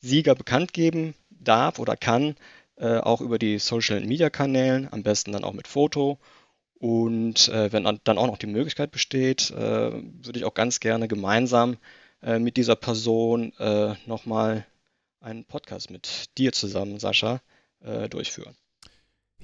Sieger 0.01 0.35
bekannt 0.35 0.73
geben 0.73 1.15
darf 1.31 1.79
oder 1.79 1.97
kann, 1.97 2.35
äh, 2.77 2.99
auch 2.99 3.21
über 3.21 3.39
die 3.39 3.59
Social 3.59 4.01
Media 4.01 4.29
Kanälen, 4.29 4.93
am 4.93 5.03
besten 5.05 5.33
dann 5.33 5.45
auch 5.45 5.53
mit 5.53 5.69
Foto. 5.69 6.19
Und 6.75 7.49
äh, 7.49 7.73
wenn 7.73 7.85
dann 8.03 8.19
auch 8.19 8.27
noch 8.27 8.39
die 8.39 8.49
Möglichkeit 8.49 8.91
besteht, 8.91 9.53
äh, 9.53 9.93
würde 9.93 10.39
ich 10.39 10.45
auch 10.45 10.55
ganz 10.55 10.81
gerne 10.81 11.07
gemeinsam 11.07 11.77
äh, 12.23 12.41
mit 12.41 12.57
dieser 12.57 12.75
Person 12.75 13.53
äh, 13.59 13.95
nochmal 14.07 14.67
einen 15.21 15.45
Podcast 15.45 15.91
mit 15.91 16.37
dir 16.39 16.53
zusammen, 16.53 16.99
Sascha, 16.99 17.41
äh, 17.81 18.09
durchführen. 18.09 18.57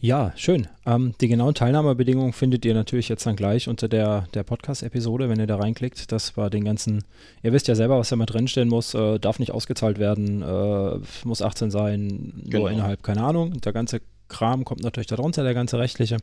Ja, 0.00 0.32
schön. 0.36 0.68
Ähm, 0.86 1.14
die 1.20 1.26
genauen 1.26 1.54
Teilnahmebedingungen 1.54 2.32
findet 2.32 2.64
ihr 2.64 2.74
natürlich 2.74 3.08
jetzt 3.08 3.26
dann 3.26 3.34
gleich 3.34 3.68
unter 3.68 3.88
der, 3.88 4.28
der 4.32 4.44
Podcast-Episode, 4.44 5.28
wenn 5.28 5.40
ihr 5.40 5.48
da 5.48 5.56
reinklickt. 5.56 6.12
Das 6.12 6.36
war 6.36 6.50
den 6.50 6.64
ganzen, 6.64 7.02
ihr 7.42 7.52
wisst 7.52 7.66
ja 7.66 7.74
selber, 7.74 7.98
was 7.98 8.08
da 8.08 8.16
mal 8.16 8.26
drinstehen 8.26 8.68
muss, 8.68 8.94
äh, 8.94 9.18
darf 9.18 9.40
nicht 9.40 9.50
ausgezahlt 9.50 9.98
werden, 9.98 10.42
äh, 10.42 11.00
muss 11.24 11.42
18 11.42 11.70
sein, 11.72 12.32
genau. 12.44 12.60
nur 12.60 12.70
innerhalb, 12.70 13.02
keine 13.02 13.24
Ahnung. 13.24 13.60
Der 13.60 13.72
ganze 13.72 14.00
Kram 14.28 14.64
kommt 14.64 14.82
natürlich 14.82 15.08
darunter, 15.08 15.42
der 15.42 15.54
ganze 15.54 15.78
rechtliche. 15.78 16.18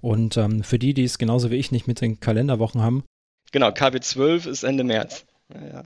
Und 0.00 0.36
ähm, 0.38 0.62
für 0.64 0.78
die, 0.78 0.94
die 0.94 1.04
es 1.04 1.18
genauso 1.18 1.50
wie 1.50 1.56
ich 1.56 1.70
nicht 1.70 1.86
mit 1.86 2.00
den 2.00 2.18
Kalenderwochen 2.18 2.80
haben. 2.80 3.04
Genau, 3.52 3.68
KW12 3.68 4.48
ist 4.48 4.62
Ende 4.62 4.84
März. 4.84 5.26
Ja, 5.52 5.66
ja. 5.66 5.84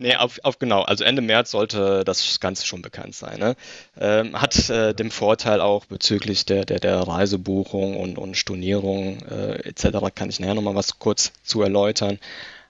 Nee, 0.00 0.16
auf, 0.16 0.40
auf 0.44 0.58
genau. 0.58 0.80
Also 0.80 1.04
Ende 1.04 1.20
März 1.20 1.50
sollte 1.50 2.04
das 2.04 2.40
Ganze 2.40 2.66
schon 2.66 2.80
bekannt 2.80 3.14
sein. 3.14 3.38
Ne? 3.38 3.54
Ähm, 3.98 4.40
hat 4.40 4.70
äh, 4.70 4.94
den 4.94 5.10
Vorteil 5.10 5.60
auch 5.60 5.84
bezüglich 5.84 6.46
der, 6.46 6.64
der, 6.64 6.80
der 6.80 7.00
Reisebuchung 7.00 8.00
und, 8.00 8.16
und 8.16 8.34
Stornierung 8.34 9.20
äh, 9.20 9.56
etc. 9.68 10.14
kann 10.14 10.30
ich 10.30 10.40
nachher 10.40 10.54
nochmal 10.54 10.74
was 10.74 10.98
kurz 10.98 11.34
zu 11.42 11.60
erläutern. 11.60 12.18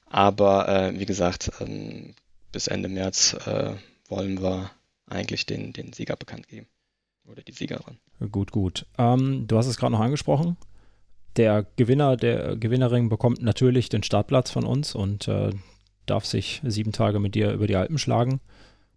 Aber 0.07 0.69
äh, 0.69 0.99
wie 0.99 1.07
gesagt, 1.07 1.53
ähm, 1.61 2.15
bis 2.51 2.67
Ende 2.67 2.89
März 2.89 3.35
äh, 3.47 3.75
wollen 4.09 4.43
wir 4.43 4.73
eigentlich 5.09 5.47
den, 5.47 5.73
den 5.73 5.93
Sieger 5.93 6.17
bekannt 6.17 6.49
geben. 6.49 6.67
Oder 7.29 7.43
die 7.43 7.53
Siegerin. 7.53 7.99
Gut, 8.33 8.51
gut. 8.51 8.87
Ähm, 8.99 9.47
du 9.47 9.57
hast 9.57 9.69
es 9.69 9.77
gerade 9.77 9.93
noch 9.93 10.01
angesprochen. 10.01 10.57
Der 11.37 11.65
Gewinner, 11.77 12.17
der 12.17 12.57
Gewinnerin 12.57 13.09
bekommt 13.09 13.41
natürlich 13.41 13.89
den 13.89 14.03
Startplatz 14.03 14.51
von 14.51 14.65
uns 14.65 14.97
und 14.97 15.29
äh, 15.29 15.53
darf 16.11 16.27
sich 16.27 16.61
sieben 16.65 16.93
Tage 16.93 17.19
mit 17.19 17.35
dir 17.35 17.53
über 17.53 17.67
die 17.67 17.77
Alpen 17.77 17.99
schlagen. 17.99 18.41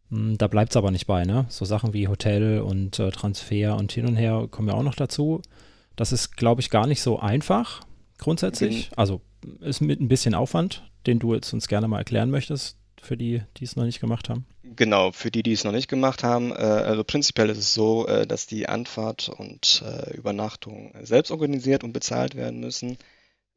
Hm, 0.09 0.37
da 0.37 0.47
bleibt 0.47 0.71
es 0.71 0.77
aber 0.77 0.91
nicht 0.91 1.07
bei, 1.07 1.23
ne? 1.23 1.45
So 1.49 1.65
Sachen 1.65 1.93
wie 1.93 2.07
Hotel 2.07 2.59
und 2.61 2.99
äh, 2.99 3.11
Transfer 3.11 3.75
und 3.77 3.91
hin 3.91 4.05
und 4.05 4.15
her 4.15 4.47
kommen 4.49 4.67
ja 4.67 4.73
auch 4.73 4.83
noch 4.83 4.95
dazu. 4.95 5.41
Das 5.95 6.11
ist, 6.11 6.37
glaube 6.37 6.61
ich, 6.61 6.69
gar 6.69 6.87
nicht 6.87 7.01
so 7.01 7.19
einfach 7.19 7.81
grundsätzlich. 8.17 8.89
Mhm. 8.89 8.93
Also 8.97 9.21
ist 9.61 9.81
mit 9.81 9.99
ein 9.99 10.07
bisschen 10.07 10.35
Aufwand, 10.35 10.83
den 11.05 11.19
du 11.19 11.33
jetzt 11.33 11.53
uns 11.53 11.67
gerne 11.67 11.87
mal 11.87 11.99
erklären 11.99 12.31
möchtest, 12.31 12.77
für 13.01 13.17
die, 13.17 13.41
die 13.57 13.65
es 13.65 13.75
noch 13.75 13.85
nicht 13.85 13.99
gemacht 13.99 14.29
haben. 14.29 14.45
Genau, 14.75 15.11
für 15.11 15.29
die, 15.29 15.43
die 15.43 15.51
es 15.51 15.63
noch 15.63 15.71
nicht 15.71 15.89
gemacht 15.89 16.23
haben. 16.23 16.51
Äh, 16.51 16.55
also 16.55 17.03
prinzipiell 17.03 17.49
ist 17.49 17.57
es 17.57 17.73
so, 17.73 18.07
äh, 18.07 18.25
dass 18.25 18.47
die 18.47 18.67
Anfahrt 18.67 19.29
und 19.29 19.83
äh, 19.85 20.15
Übernachtung 20.15 20.93
selbst 21.01 21.31
organisiert 21.31 21.83
und 21.83 21.93
bezahlt 21.93 22.35
werden 22.35 22.59
müssen. 22.59 22.97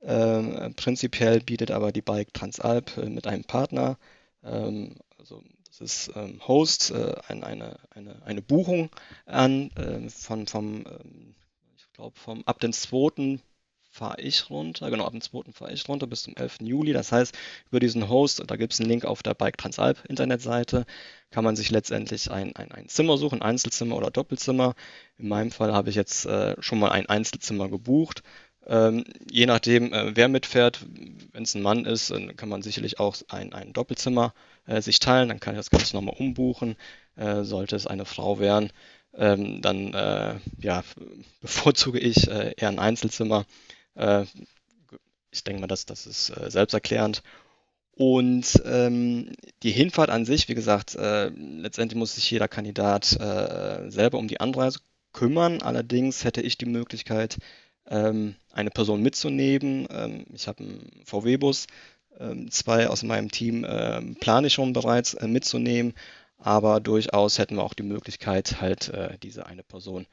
Ähm, 0.03 0.75
prinzipiell 0.77 1.41
bietet 1.41 1.71
aber 1.71 1.93
die 1.93 2.03
Bike 2.03 2.33
Transalp 2.35 2.97
mit 2.99 3.27
einem 3.27 3.45
Partner, 3.45 3.99
ähm, 4.45 4.97
also 5.19 5.43
das 5.69 5.81
ist 5.81 6.17
ähm, 6.17 6.41
Host, 6.47 6.93
ein, 7.29 7.45
eine, 7.45 7.79
eine, 7.91 8.23
eine 8.25 8.43
Buchung 8.43 8.89
an 9.27 9.71
von, 10.09 10.47
vom, 10.47 10.85
ich 11.77 11.93
glaube, 11.93 12.15
ab 12.47 12.61
dem 12.61 12.73
2 12.73 13.39
fahre 13.97 14.21
ich 14.21 14.51
runter, 14.51 14.91
genau, 14.91 15.07
ab 15.07 15.13
dem 15.13 15.21
2. 15.23 15.53
fahre 15.53 15.73
ich 15.73 15.89
runter 15.89 16.07
bis 16.07 16.23
zum 16.23 16.37
11. 16.37 16.59
Juli. 16.61 16.93
Das 16.93 17.13
heißt, 17.13 17.35
über 17.71 17.81
diesen 17.81 18.09
Host, 18.09 18.43
da 18.47 18.57
gibt 18.57 18.75
es 18.75 18.81
einen 18.81 18.91
Link 18.91 19.05
auf 19.05 19.23
der 19.23 19.35
Bike 19.35 19.57
Transalp 19.57 20.05
Internetseite, 20.09 20.85
kann 21.31 21.45
man 21.45 21.57
sich 21.57 21.71
letztendlich 21.71 22.31
ein, 22.31 22.55
ein, 22.57 22.71
ein 22.73 22.89
Zimmer 22.89 23.17
suchen, 23.17 23.43
Einzelzimmer 23.43 23.97
oder 23.97 24.11
Doppelzimmer. 24.11 24.75
In 25.19 25.29
meinem 25.29 25.51
Fall 25.51 25.73
habe 25.73 25.89
ich 25.91 25.97
jetzt 25.97 26.27
äh, 26.27 26.55
schon 26.63 26.79
mal 26.79 26.91
ein 26.91 27.07
Einzelzimmer 27.07 27.69
gebucht. 27.69 28.23
Ähm, 28.67 29.05
je 29.31 29.47
nachdem, 29.47 29.93
äh, 29.93 30.17
wer 30.17 30.29
mitfährt, 30.29 30.85
wenn 31.33 31.45
es 31.45 31.55
ein 31.55 31.63
Mann 31.63 31.85
ist, 31.85 32.11
dann 32.11 32.37
kann 32.37 32.49
man 32.49 32.63
sicherlich 32.63 32.99
auch 32.99 33.17
ein, 33.29 33.53
ein 33.53 33.73
Doppelzimmer 33.73 34.35
äh, 34.67 34.81
sich 34.83 34.99
teilen, 34.99 35.29
dann 35.29 35.41
kann 35.41 35.55
ich 35.55 35.59
das 35.59 35.71
Ganze 35.71 35.95
nochmal 35.95 36.17
umbuchen. 36.19 36.77
Äh, 37.17 37.45
sollte 37.45 37.77
es 37.77 37.87
eine 37.87 38.05
Frau 38.05 38.41
werden, 38.41 38.71
ähm, 39.15 39.63
dann 39.63 39.95
äh, 39.95 40.35
ja, 40.61 40.85
bevorzuge 41.41 41.99
ich 41.99 42.29
äh, 42.29 42.55
eher 42.57 42.69
ein 42.69 42.79
Einzelzimmer. 42.79 43.47
Äh, 43.95 44.27
ich 45.31 45.45
denke 45.45 45.61
mal, 45.61 45.67
das, 45.67 45.87
das 45.87 46.07
ist 46.07 46.27
selbsterklärend. 46.27 47.23
Und 47.93 48.61
ähm, 48.65 49.33
die 49.63 49.71
Hinfahrt 49.71 50.11
an 50.11 50.25
sich, 50.25 50.49
wie 50.49 50.55
gesagt, 50.55 50.95
letztendlich 50.95 51.99
muss 51.99 52.15
sich 52.15 52.31
jeder 52.31 52.49
Kandidat 52.49 53.05
selber 53.05 54.19
um 54.19 54.29
die 54.29 54.41
Anreise 54.41 54.81
kümmern. 55.13 55.61
Allerdings 55.61 56.25
hätte 56.25 56.41
ich 56.41 56.57
die 56.57 56.67
Möglichkeit, 56.67 57.37
eine 57.89 58.71
Person 58.71 59.03
mitzunehmen. 59.03 59.87
Ähm, 59.91 60.27
ich 60.35 60.49
habe 60.49 60.65
einen 60.65 61.03
VW-Bus, 61.05 61.67
ähm, 62.19 62.51
zwei 62.51 62.89
aus 62.89 63.03
meinem 63.03 63.31
Team 63.31 63.67
ähm, 63.69 64.17
plane 64.17 64.49
ich 64.49 64.55
schon 64.55 64.73
bereits 64.73 65.15
äh, 65.15 65.29
mitzunehmen, 65.29 65.95
aber 66.39 66.81
durchaus 66.81 67.39
hätten 67.39 67.57
wir 67.57 67.65
auch 67.65 67.75
die 67.75 67.83
Möglichkeit, 67.83 68.61
halt 68.61 68.89
äh, 68.89 69.19
diese 69.23 69.47
eine 69.47 69.63
Person 69.63 70.07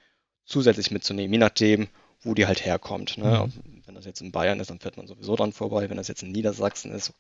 zusätzlich 0.46 0.92
mitzunehmen, 0.92 1.34
je 1.34 1.40
nachdem, 1.40 1.88
wo 2.22 2.34
die 2.34 2.48
halt 2.48 2.66
herkommt. 2.66 3.18
Ne? 3.18 3.48
Mhm. 3.48 3.82
Wenn 3.86 3.96
das 3.96 4.06
jetzt 4.06 4.22
in 4.22 4.32
Bayern 4.32 4.60
ist, 4.60 4.70
dann 4.70 4.80
fährt 4.80 4.98
man 4.98 5.08
sowieso 5.08 5.36
dran 5.36 5.54
vorbei. 5.54 5.90
Wenn 5.90 5.98
das 5.98 6.08
jetzt 6.08 6.24
in 6.24 6.32
Niedersachsen 6.32 6.92
ist, 6.92 7.14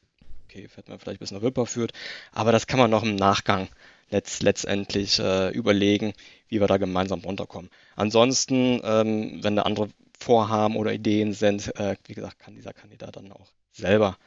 okay, 0.45 0.67
fährt 0.67 0.89
man 0.89 0.99
vielleicht 0.99 1.19
bis 1.19 1.31
nach 1.31 1.41
Wipperfürth. 1.41 1.93
Aber 2.31 2.51
das 2.51 2.67
kann 2.67 2.79
man 2.79 2.91
noch 2.91 3.03
im 3.03 3.15
Nachgang 3.15 3.67
letzt, 4.09 4.43
letztendlich 4.43 5.19
äh, 5.19 5.49
überlegen, 5.49 6.13
wie 6.47 6.59
wir 6.59 6.67
da 6.67 6.77
gemeinsam 6.77 7.19
runterkommen. 7.21 7.69
Ansonsten, 7.95 8.81
ähm, 8.83 9.39
wenn 9.41 9.55
da 9.55 9.63
andere 9.63 9.89
Vorhaben 10.23 10.75
oder 10.75 10.93
Ideen 10.93 11.33
sind, 11.33 11.75
äh, 11.77 11.95
wie 12.05 12.13
gesagt, 12.13 12.39
kann 12.39 12.55
dieser 12.55 12.73
Kandidat 12.73 13.17
dann 13.17 13.31
auch 13.31 13.47
selber 13.71 14.17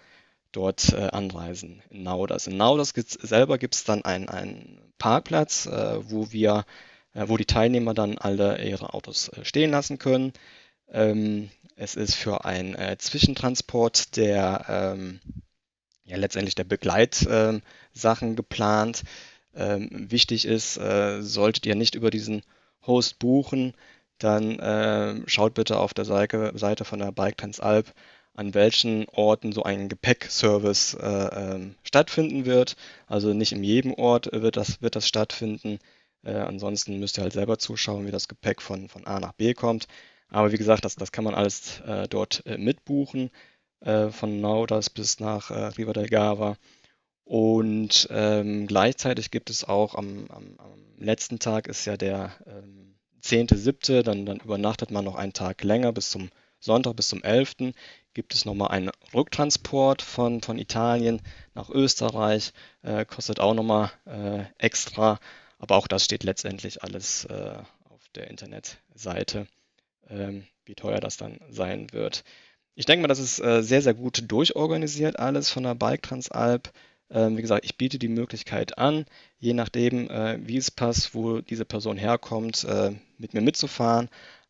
dort 0.52 0.92
äh, 0.92 1.08
anreisen 1.12 1.82
in 1.90 2.02
Nauders. 2.02 2.46
In 2.46 2.56
Nauders 2.56 2.94
gibt's, 2.94 3.14
selber 3.14 3.58
gibt 3.58 3.74
es 3.74 3.84
dann 3.84 4.04
einen, 4.04 4.80
Parkplatz, 4.98 5.66
äh, 5.66 6.10
wo 6.10 6.32
wir, 6.32 6.64
äh, 7.12 7.28
wo 7.28 7.36
die 7.36 7.44
Teilnehmer 7.44 7.94
dann 7.94 8.18
alle 8.18 8.62
ihre 8.64 8.94
Autos 8.94 9.28
äh, 9.28 9.44
stehen 9.44 9.70
lassen 9.70 9.98
können. 9.98 10.32
Ähm, 10.90 11.50
es 11.76 11.96
ist 11.96 12.14
für 12.14 12.44
einen 12.44 12.74
äh, 12.74 12.96
Zwischentransport 12.98 14.16
der 14.16 14.64
ähm, 14.68 15.20
ja 16.04 16.16
letztendlich 16.16 16.54
der 16.54 16.64
Begleitsachen 16.64 17.62
ähm, 18.28 18.36
geplant. 18.36 19.02
Ähm, 19.54 20.10
wichtig 20.10 20.46
ist, 20.46 20.76
äh, 20.76 21.22
solltet 21.22 21.66
ihr 21.66 21.74
nicht 21.74 21.94
über 21.94 22.10
diesen 22.10 22.42
Host 22.86 23.18
buchen, 23.18 23.74
dann 24.18 24.58
äh, 24.58 25.22
schaut 25.26 25.54
bitte 25.54 25.78
auf 25.78 25.94
der 25.94 26.04
Seite, 26.04 26.84
von 26.84 26.98
der 26.98 27.12
Bike 27.12 27.36
Transalp, 27.36 27.92
an 28.34 28.54
welchen 28.54 29.08
Orten 29.08 29.52
so 29.52 29.62
ein 29.62 29.88
Gepäckservice 29.88 30.94
äh, 30.94 31.54
ähm, 31.54 31.74
stattfinden 31.82 32.44
wird. 32.44 32.76
Also 33.06 33.32
nicht 33.32 33.52
in 33.52 33.64
jedem 33.64 33.94
Ort 33.94 34.28
wird 34.32 34.56
das, 34.56 34.82
wird 34.82 34.96
das 34.96 35.08
stattfinden. 35.08 35.78
Äh, 36.22 36.34
ansonsten 36.34 36.98
müsst 36.98 37.18
ihr 37.18 37.22
halt 37.22 37.32
selber 37.32 37.58
zuschauen, 37.58 38.06
wie 38.06 38.10
das 38.10 38.28
Gepäck 38.28 38.60
von, 38.62 38.88
von 38.88 39.06
A 39.06 39.20
nach 39.20 39.32
B 39.32 39.54
kommt. 39.54 39.86
Aber 40.28 40.52
wie 40.52 40.58
gesagt, 40.58 40.84
das, 40.84 40.96
das 40.96 41.12
kann 41.12 41.24
man 41.24 41.34
alles 41.34 41.80
äh, 41.80 42.08
dort 42.08 42.44
äh, 42.46 42.58
mitbuchen, 42.58 43.30
äh, 43.80 44.08
von 44.08 44.40
Naudas 44.40 44.90
bis 44.90 45.20
nach 45.20 45.50
Riva 45.78 45.92
del 45.92 46.08
Gava. 46.08 46.56
Und 47.24 48.06
ähm, 48.10 48.66
gleichzeitig 48.68 49.30
gibt 49.30 49.50
es 49.50 49.64
auch 49.64 49.94
am, 49.96 50.26
am, 50.30 50.56
am, 50.58 50.86
letzten 50.98 51.38
Tag 51.40 51.66
ist 51.66 51.84
ja 51.84 51.96
der 51.96 52.32
ähm, 52.46 52.95
10.7., 53.22 54.02
dann, 54.02 54.26
dann 54.26 54.38
übernachtet 54.38 54.90
man 54.90 55.04
noch 55.04 55.14
einen 55.14 55.32
Tag 55.32 55.62
länger 55.62 55.92
bis 55.92 56.10
zum 56.10 56.30
Sonntag, 56.60 56.96
bis 56.96 57.08
zum 57.08 57.22
11. 57.22 57.74
gibt 58.14 58.34
es 58.34 58.44
nochmal 58.44 58.68
einen 58.68 58.90
Rücktransport 59.14 60.02
von, 60.02 60.42
von 60.42 60.58
Italien 60.58 61.20
nach 61.54 61.68
Österreich, 61.68 62.52
äh, 62.82 63.04
kostet 63.04 63.40
auch 63.40 63.54
nochmal 63.54 63.90
äh, 64.06 64.44
extra, 64.58 65.20
aber 65.58 65.76
auch 65.76 65.86
das 65.86 66.04
steht 66.04 66.24
letztendlich 66.24 66.82
alles 66.82 67.24
äh, 67.26 67.58
auf 67.90 68.08
der 68.14 68.28
Internetseite 68.28 69.46
ähm, 70.08 70.44
wie 70.64 70.74
teuer 70.74 71.00
das 71.00 71.16
dann 71.16 71.38
sein 71.48 71.92
wird. 71.92 72.24
Ich 72.74 72.86
denke 72.86 73.02
mal, 73.02 73.08
das 73.08 73.18
ist 73.18 73.40
äh, 73.40 73.62
sehr, 73.62 73.82
sehr 73.82 73.94
gut 73.94 74.24
durchorganisiert 74.28 75.18
alles 75.18 75.50
von 75.50 75.62
der 75.62 75.74
Bike 75.74 76.02
Transalp. 76.02 76.72
Ähm, 77.10 77.36
wie 77.36 77.42
gesagt, 77.42 77.64
ich 77.64 77.76
biete 77.76 77.98
die 77.98 78.08
Möglichkeit 78.08 78.78
an, 78.78 79.06
je 79.38 79.52
nachdem, 79.52 80.10
äh, 80.10 80.38
wie 80.46 80.56
es 80.56 80.70
passt, 80.70 81.14
wo 81.14 81.40
diese 81.40 81.64
Person 81.64 81.96
herkommt, 81.96 82.64
äh, 82.64 82.92
mit 83.18 83.34
mir 83.34 83.40
mitzufahren. 83.40 84.08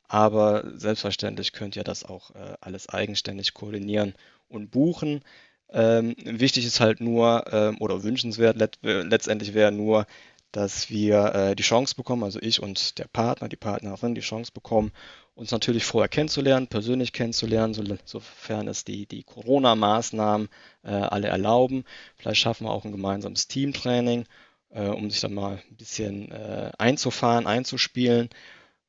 Aber 0.09 0.65
selbstverständlich 0.77 1.53
könnt 1.53 1.77
ihr 1.77 1.85
das 1.85 2.05
auch 2.05 2.31
äh, 2.35 2.55
alles 2.61 2.89
eigenständig 2.89 3.55
koordinieren 3.55 4.15
und 4.49 4.71
buchen. 4.71 5.23
Ähm, 5.71 6.15
wichtig 6.19 6.65
ist 6.65 6.81
halt 6.81 7.01
nur, 7.01 7.45
ähm, 7.53 7.77
oder 7.81 8.05
wünschenswert 8.05 8.57
let 8.57 8.79
letztendlich 8.83 9.53
wäre 9.53 9.73
nur, 9.73 10.07
dass 10.53 10.89
wir 10.89 11.55
die 11.55 11.63
Chance 11.63 11.95
bekommen, 11.97 12.23
also 12.23 12.39
ich 12.41 12.63
und 12.63 12.99
der 12.99 13.09
Partner, 13.09 13.49
die 13.49 13.57
Partnerin 13.57 14.15
die 14.15 14.23
Chance 14.23 14.53
bekommen, 14.55 14.91
uns 15.37 15.51
natürlich 15.51 15.85
vorher 15.85 16.09
kennenzulernen, 16.09 16.67
persönlich 16.67 17.13
kennenzulernen, 17.13 17.75
so, 17.75 17.85
sofern 18.05 18.69
es 18.69 18.85
die, 18.85 19.07
die 19.07 19.23
Corona-Maßnahmen 19.23 20.49
äh, 20.83 20.89
alle 20.89 21.29
erlauben. 21.29 21.85
Vielleicht 22.17 22.41
schaffen 22.41 22.67
wir 22.67 22.71
auch 22.71 22.85
ein 22.85 22.93
gemeinsames 22.93 23.47
Teamtraining, 23.47 24.25
äh, 24.71 24.89
um 24.89 25.11
sich 25.11 25.21
dann 25.21 25.35
mal 25.35 25.63
ein 25.71 25.77
bisschen 25.77 26.33
äh, 26.33 26.73
einzufahren, 26.79 27.47
einzuspielen. 27.47 28.31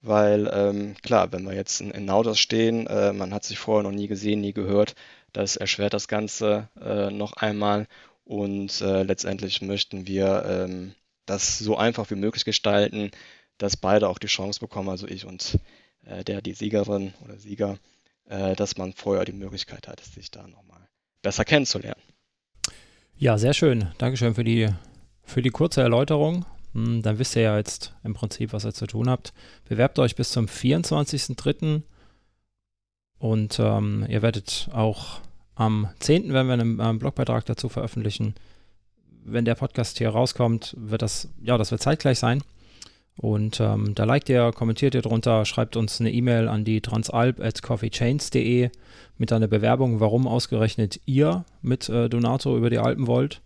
Weil 0.01 0.49
ähm, 0.53 0.95
klar, 1.03 1.33
wenn 1.33 1.43
wir 1.43 1.53
jetzt 1.53 1.81
in, 1.81 1.91
in 1.91 2.05
Nauders 2.05 2.39
stehen, 2.39 2.87
äh, 2.87 3.11
man 3.11 3.33
hat 3.33 3.43
sich 3.43 3.59
vorher 3.59 3.83
noch 3.83 3.95
nie 3.95 4.07
gesehen, 4.07 4.39
nie 4.39 4.53
gehört, 4.53 4.95
das 5.33 5.57
erschwert 5.57 5.93
das 5.93 6.07
Ganze 6.07 6.69
äh, 6.81 7.11
noch 7.11 7.33
einmal. 7.33 7.87
Und 8.23 8.79
äh, 8.81 9.03
letztendlich 9.03 9.61
möchten 9.61 10.07
wir 10.07 10.45
ähm, 10.47 10.95
das 11.25 11.59
so 11.59 11.77
einfach 11.77 12.09
wie 12.09 12.15
möglich 12.15 12.45
gestalten, 12.45 13.11
dass 13.57 13.75
beide 13.75 14.07
auch 14.07 14.19
die 14.19 14.27
Chance 14.27 14.61
bekommen, 14.61 14.89
also 14.89 15.07
ich 15.07 15.25
und 15.25 15.59
der 16.23 16.41
die 16.41 16.53
Siegerin 16.53 17.13
oder 17.23 17.37
Sieger, 17.37 17.77
äh, 18.25 18.55
dass 18.55 18.77
man 18.77 18.93
vorher 18.93 19.25
die 19.25 19.33
Möglichkeit 19.33 19.87
hat, 19.87 19.99
sich 20.01 20.31
da 20.31 20.47
nochmal 20.47 20.87
besser 21.21 21.45
kennenzulernen. 21.45 22.01
Ja, 23.17 23.37
sehr 23.37 23.53
schön. 23.53 23.87
Dankeschön 23.97 24.35
für 24.35 24.43
die, 24.43 24.69
für 25.23 25.41
die 25.41 25.49
kurze 25.49 25.81
Erläuterung. 25.81 26.45
Hm, 26.73 27.01
dann 27.01 27.19
wisst 27.19 27.35
ihr 27.35 27.41
ja 27.41 27.57
jetzt 27.57 27.95
im 28.03 28.13
Prinzip, 28.13 28.53
was 28.53 28.65
ihr 28.65 28.73
zu 28.73 28.85
tun 28.85 29.09
habt. 29.09 29.33
Bewerbt 29.67 29.97
euch 29.99 30.15
bis 30.15 30.29
zum 30.31 30.45
24.03. 30.45 31.81
Und 33.19 33.59
ähm, 33.59 34.05
ihr 34.07 34.21
werdet 34.21 34.69
auch 34.71 35.21
am 35.55 35.89
10. 35.99 36.31
werden 36.33 36.47
wir 36.47 36.53
einen, 36.53 36.79
einen 36.79 36.99
Blogbeitrag 36.99 37.45
dazu 37.45 37.67
veröffentlichen. 37.67 38.35
Wenn 39.23 39.45
der 39.45 39.55
Podcast 39.55 39.97
hier 39.97 40.09
rauskommt, 40.09 40.75
wird 40.77 41.01
das, 41.01 41.29
ja, 41.41 41.57
das 41.57 41.71
wird 41.71 41.81
zeitgleich 41.81 42.19
sein. 42.19 42.43
Und 43.17 43.59
ähm, 43.59 43.95
da 43.95 44.03
liked 44.03 44.29
ihr, 44.29 44.51
kommentiert 44.51 44.93
ihr 44.93 45.01
drunter, 45.01 45.43
schreibt 45.43 45.75
uns 45.75 45.99
eine 45.99 46.11
E-Mail 46.11 46.47
an 46.47 46.63
die 46.63 46.81
transalp 46.81 47.39
at 47.39 47.63
coffeechains.de 47.63 48.69
mit 49.17 49.33
einer 49.33 49.47
Bewerbung, 49.47 49.99
warum 49.99 50.27
ausgerechnet 50.27 50.99
ihr 51.07 51.43
mit 51.63 51.89
äh, 51.89 52.09
Donato 52.09 52.55
über 52.55 52.69
die 52.69 52.77
Alpen 52.77 53.07
wollt. 53.07 53.41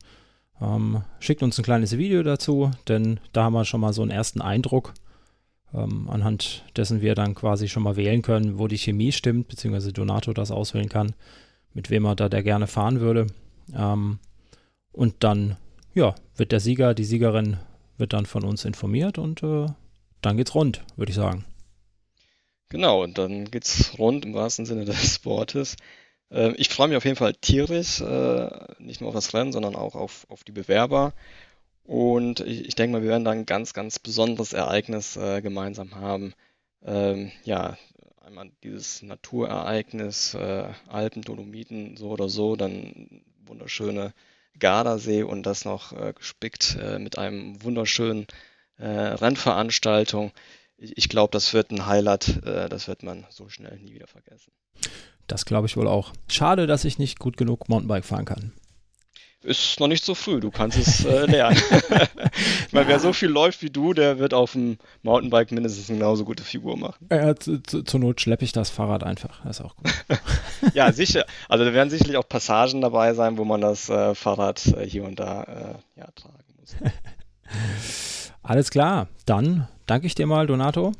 Ähm, 0.62 1.04
schickt 1.20 1.42
uns 1.42 1.58
ein 1.58 1.64
kleines 1.64 1.98
Video 1.98 2.22
dazu, 2.22 2.72
denn 2.90 3.22
da 3.32 3.46
haben 3.46 3.54
wir 3.54 3.64
schon 3.64 3.80
mal 3.82 3.94
so 3.94 4.02
einen 4.02 4.12
ersten 4.12 4.42
Eindruck. 4.42 4.94
ähm, 5.74 6.10
anhand 6.10 6.66
dessen 6.76 7.02
wir 7.02 7.16
dann 7.16 7.34
quasi 7.34 7.70
schon 7.70 7.84
mal 7.84 7.96
wählen 7.96 8.22
können, 8.22 8.60
wo 8.60 8.68
die 8.68 8.78
Chemie 8.78 9.14
stimmt, 9.14 9.48
beziehungsweise 9.48 9.94
Donato 9.94 10.34
das 10.34 10.52
auswählen 10.52 10.90
kann, 10.90 11.14
mit 11.74 11.90
wem 11.90 12.06
er 12.06 12.16
da 12.16 12.28
der 12.28 12.44
gerne 12.44 12.68
fahren 12.68 13.00
würde. 13.00 13.28
Ähm, 13.74 14.20
und 14.92 15.16
dann, 15.20 15.56
ja, 15.94 16.14
wird 16.36 16.52
der 16.52 16.60
Sieger, 16.60 16.94
die 16.94 17.06
Siegerin 17.06 17.58
wird 18.02 18.12
dann 18.12 18.26
von 18.26 18.44
uns 18.44 18.66
informiert 18.66 19.18
und 19.18 19.44
äh, 19.44 19.68
dann 20.22 20.36
geht's 20.36 20.54
rund, 20.56 20.84
würde 20.98 21.12
ich 21.12 21.16
sagen. 21.16 21.46
Genau, 22.68 23.04
und 23.04 23.18
dann 23.18 23.50
geht's 23.50 23.98
rund 23.98 24.26
im 24.26 24.34
wahrsten 24.34 24.66
Sinne 24.66 24.84
des 24.86 25.24
Wortes. 25.24 25.78
Äh, 26.30 26.54
ich 26.56 26.68
freue 26.70 26.90
mich 26.90 26.98
auf 26.98 27.06
jeden 27.06 27.16
Fall 27.16 27.34
tierisch, 27.36 28.02
äh, 28.02 28.50
nicht 28.80 29.00
nur 29.00 29.10
auf 29.10 29.16
das 29.16 29.34
Rennen, 29.34 29.54
sondern 29.54 29.76
auch 29.76 29.96
auf, 29.96 30.26
auf 30.30 30.44
die 30.44 30.52
Bewerber. 30.52 31.14
Und 31.84 32.42
ich, 32.42 32.66
ich 32.66 32.76
denke 32.76 32.94
mal, 32.94 33.04
wir 33.04 33.10
werden 33.10 33.26
da 33.26 33.32
ein 33.32 33.46
ganz, 33.46 33.74
ganz 33.74 34.00
besonderes 34.00 34.54
Ereignis 34.54 35.16
äh, 35.16 35.42
gemeinsam 35.42 35.96
haben. 35.96 36.34
Ähm, 36.84 37.32
ja, 37.44 37.78
einmal 38.26 38.52
dieses 38.64 39.04
Naturereignis, 39.04 40.34
äh, 40.34 40.70
Alpen, 40.88 41.22
Dolomiten, 41.22 41.98
so 41.98 42.10
oder 42.10 42.30
so, 42.30 42.56
dann 42.56 43.22
wunderschöne 43.46 44.14
Gardasee 44.60 45.24
und 45.24 45.44
das 45.44 45.66
noch 45.66 45.94
äh, 45.94 46.14
gespickt 46.14 46.78
äh, 46.82 47.00
mit 47.00 47.18
einem 47.18 47.64
wunderschönen 47.64 48.28
äh, 48.78 48.88
Rennveranstaltung. 48.88 50.32
Ich, 50.78 50.98
ich 50.98 51.10
glaube, 51.10 51.32
das 51.32 51.54
wird 51.54 51.72
ein 51.72 51.86
Highlight, 51.86 52.46
äh, 52.46 52.70
das 52.70 52.88
wird 52.88 53.04
man 53.04 53.26
so 53.30 53.50
schnell 53.50 53.78
nie 53.80 53.94
wieder 53.94 54.08
vergessen. 54.08 54.52
Das 55.28 55.46
glaube 55.46 55.68
ich 55.68 55.78
wohl 55.78 55.88
auch. 55.88 56.14
Schade, 56.28 56.68
dass 56.68 56.86
ich 56.86 57.00
nicht 57.00 57.20
gut 57.20 57.38
genug 57.38 57.70
Mountainbike 57.70 58.06
fahren 58.06 58.26
kann 58.26 58.54
ist 59.44 59.80
noch 59.80 59.88
nicht 59.88 60.06
so 60.06 60.16
früh, 60.16 60.40
du 60.40 60.52
kannst 60.52 60.78
es 60.78 61.06
äh, 61.06 61.26
lernen. 61.26 61.58
ich 62.68 62.74
meine, 62.74 62.86
ja. 62.86 62.90
wer 62.90 63.00
so 63.00 63.14
viel 63.14 63.30
läuft 63.30 63.62
wie 63.62 63.70
du, 63.70 63.94
der 63.94 64.20
wird 64.20 64.34
auf 64.34 64.54
dem 64.54 64.78
Mountainbike 65.04 65.52
mindestens 65.52 65.88
genauso 65.88 66.26
gute 66.26 66.44
Figur 66.44 66.78
machen. 66.78 67.08
Ja, 67.12 67.36
zu, 67.36 67.62
zu, 67.64 67.84
zur 67.84 68.00
Not 68.00 68.22
schleppe 68.22 68.46
ich 68.46 68.52
das 68.52 68.70
Fahrrad 68.70 69.04
einfach, 69.04 69.42
das 69.44 69.60
ist 69.60 69.66
auch 69.66 69.76
gut. 69.76 69.92
ja, 70.74 70.92
sicher. 70.92 71.26
Also 71.50 71.66
da 71.66 71.74
werden 71.74 71.90
sicherlich 71.90 72.18
auch 72.18 72.28
Passagen 72.28 72.82
dabei 72.82 73.14
sein, 73.14 73.38
wo 73.38 73.46
man 73.46 73.62
das 73.62 73.90
äh, 73.90 74.14
Fahrrad 74.16 74.66
äh, 74.68 74.88
hier 74.88 75.04
und 75.04 75.20
da 75.20 75.44
äh, 75.44 76.00
ja, 76.00 76.08
tragen 76.16 76.44
muss. 76.60 76.76
Alles 78.44 78.70
klar, 78.70 79.08
dann 79.26 79.68
danke 79.86 80.08
ich 80.08 80.16
dir 80.16 80.28
mal, 80.28 80.48
Donato. 80.48 80.94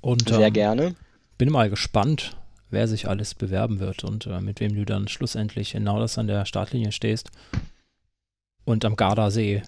Und, 0.00 0.28
Sehr 0.28 0.48
ähm, 0.48 0.52
gerne. 0.52 0.94
Bin 1.38 1.50
mal 1.50 1.70
gespannt, 1.70 2.36
wer 2.72 2.88
sich 2.88 3.08
alles 3.08 3.34
bewerben 3.34 3.80
wird 3.80 4.04
und 4.04 4.26
äh, 4.26 4.40
mit 4.40 4.60
wem 4.60 4.74
du 4.74 4.84
dann 4.84 5.08
schlussendlich 5.08 5.72
genau 5.72 5.98
das 5.98 6.18
an 6.18 6.26
der 6.26 6.44
Startlinie 6.44 6.92
stehst 6.92 7.30
und 8.64 8.84
am 8.84 8.96
Gardasee 8.96 9.62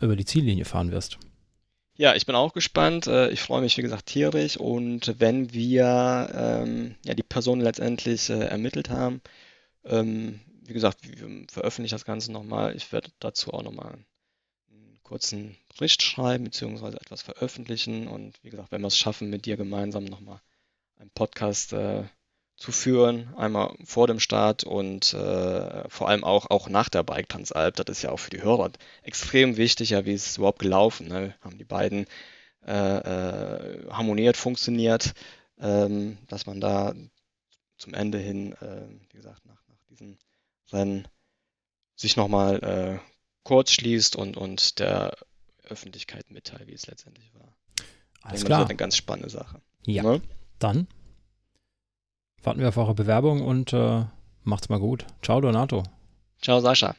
über 0.00 0.16
die 0.16 0.24
Ziellinie 0.24 0.64
fahren 0.64 0.92
wirst. 0.92 1.18
Ja, 1.98 2.14
ich 2.14 2.26
bin 2.26 2.34
auch 2.34 2.52
gespannt. 2.52 3.06
Äh, 3.06 3.30
ich 3.30 3.40
freue 3.40 3.62
mich, 3.62 3.76
wie 3.78 3.82
gesagt, 3.82 4.06
tierisch. 4.06 4.58
Und 4.58 5.14
wenn 5.18 5.52
wir 5.52 6.30
ähm, 6.34 6.94
ja, 7.04 7.14
die 7.14 7.22
Person 7.22 7.60
letztendlich 7.60 8.28
äh, 8.28 8.44
ermittelt 8.44 8.90
haben, 8.90 9.22
ähm, 9.84 10.40
wie 10.66 10.74
gesagt, 10.74 10.98
wir 11.02 11.46
veröffentlichen 11.50 11.94
das 11.94 12.04
Ganze 12.04 12.32
nochmal. 12.32 12.76
Ich 12.76 12.92
werde 12.92 13.10
dazu 13.18 13.52
auch 13.52 13.62
nochmal 13.62 13.94
einen 14.70 14.98
kurzen 15.04 15.56
Bericht 15.74 16.02
schreiben, 16.02 16.44
beziehungsweise 16.44 17.00
etwas 17.00 17.22
veröffentlichen. 17.22 18.08
Und 18.08 18.34
wie 18.42 18.50
gesagt, 18.50 18.72
wenn 18.72 18.82
wir 18.82 18.88
es 18.88 18.98
schaffen, 18.98 19.30
mit 19.30 19.46
dir 19.46 19.56
gemeinsam 19.56 20.04
nochmal 20.04 20.40
einen 20.98 21.10
Podcast 21.10 21.72
äh, 21.72 22.04
zu 22.56 22.72
führen, 22.72 23.34
einmal 23.36 23.74
vor 23.84 24.06
dem 24.06 24.18
Start 24.18 24.64
und 24.64 25.12
äh, 25.12 25.88
vor 25.88 26.08
allem 26.08 26.24
auch, 26.24 26.50
auch 26.50 26.68
nach 26.68 26.88
der 26.88 27.02
Bike 27.02 27.28
Transalp. 27.28 27.76
Das 27.76 27.98
ist 27.98 28.02
ja 28.02 28.10
auch 28.10 28.18
für 28.18 28.30
die 28.30 28.42
Hörer 28.42 28.70
extrem 29.02 29.56
wichtig, 29.56 29.90
ja, 29.90 30.06
wie 30.06 30.14
ist 30.14 30.26
es 30.26 30.38
überhaupt 30.38 30.60
gelaufen. 30.60 31.08
Ne? 31.08 31.34
Haben 31.42 31.58
die 31.58 31.64
beiden 31.64 32.06
äh, 32.66 32.72
äh, 32.72 33.90
harmoniert, 33.90 34.38
funktioniert, 34.38 35.12
ähm, 35.60 36.16
dass 36.28 36.46
man 36.46 36.60
da 36.60 36.94
zum 37.76 37.92
Ende 37.92 38.18
hin, 38.18 38.54
äh, 38.54 38.88
wie 39.10 39.16
gesagt, 39.16 39.44
nach, 39.44 39.62
nach 39.68 39.82
diesem 39.90 40.16
Rennen 40.72 41.06
sich 41.94 42.16
nochmal 42.16 42.62
äh, 42.62 42.98
kurz 43.42 43.72
schließt 43.72 44.16
und, 44.16 44.36
und 44.36 44.78
der 44.78 45.14
Öffentlichkeit 45.62 46.30
mitteilt, 46.30 46.68
wie 46.68 46.74
es 46.74 46.86
letztendlich 46.86 47.32
war. 47.34 47.54
Alles 48.22 48.44
klar. 48.44 48.60
Das 48.60 48.66
ist 48.66 48.70
eine 48.70 48.76
ganz 48.76 48.96
spannende 48.96 49.30
Sache. 49.30 49.60
Ja. 49.84 50.02
Ne? 50.02 50.22
Dann 50.58 50.86
warten 52.42 52.60
wir 52.60 52.68
auf 52.68 52.76
eure 52.76 52.94
Bewerbung 52.94 53.42
und 53.42 53.72
äh, 53.72 54.04
macht's 54.44 54.68
mal 54.68 54.78
gut. 54.78 55.06
Ciao, 55.22 55.40
Donato. 55.40 55.82
Ciao, 56.40 56.60
Sascha. 56.60 56.94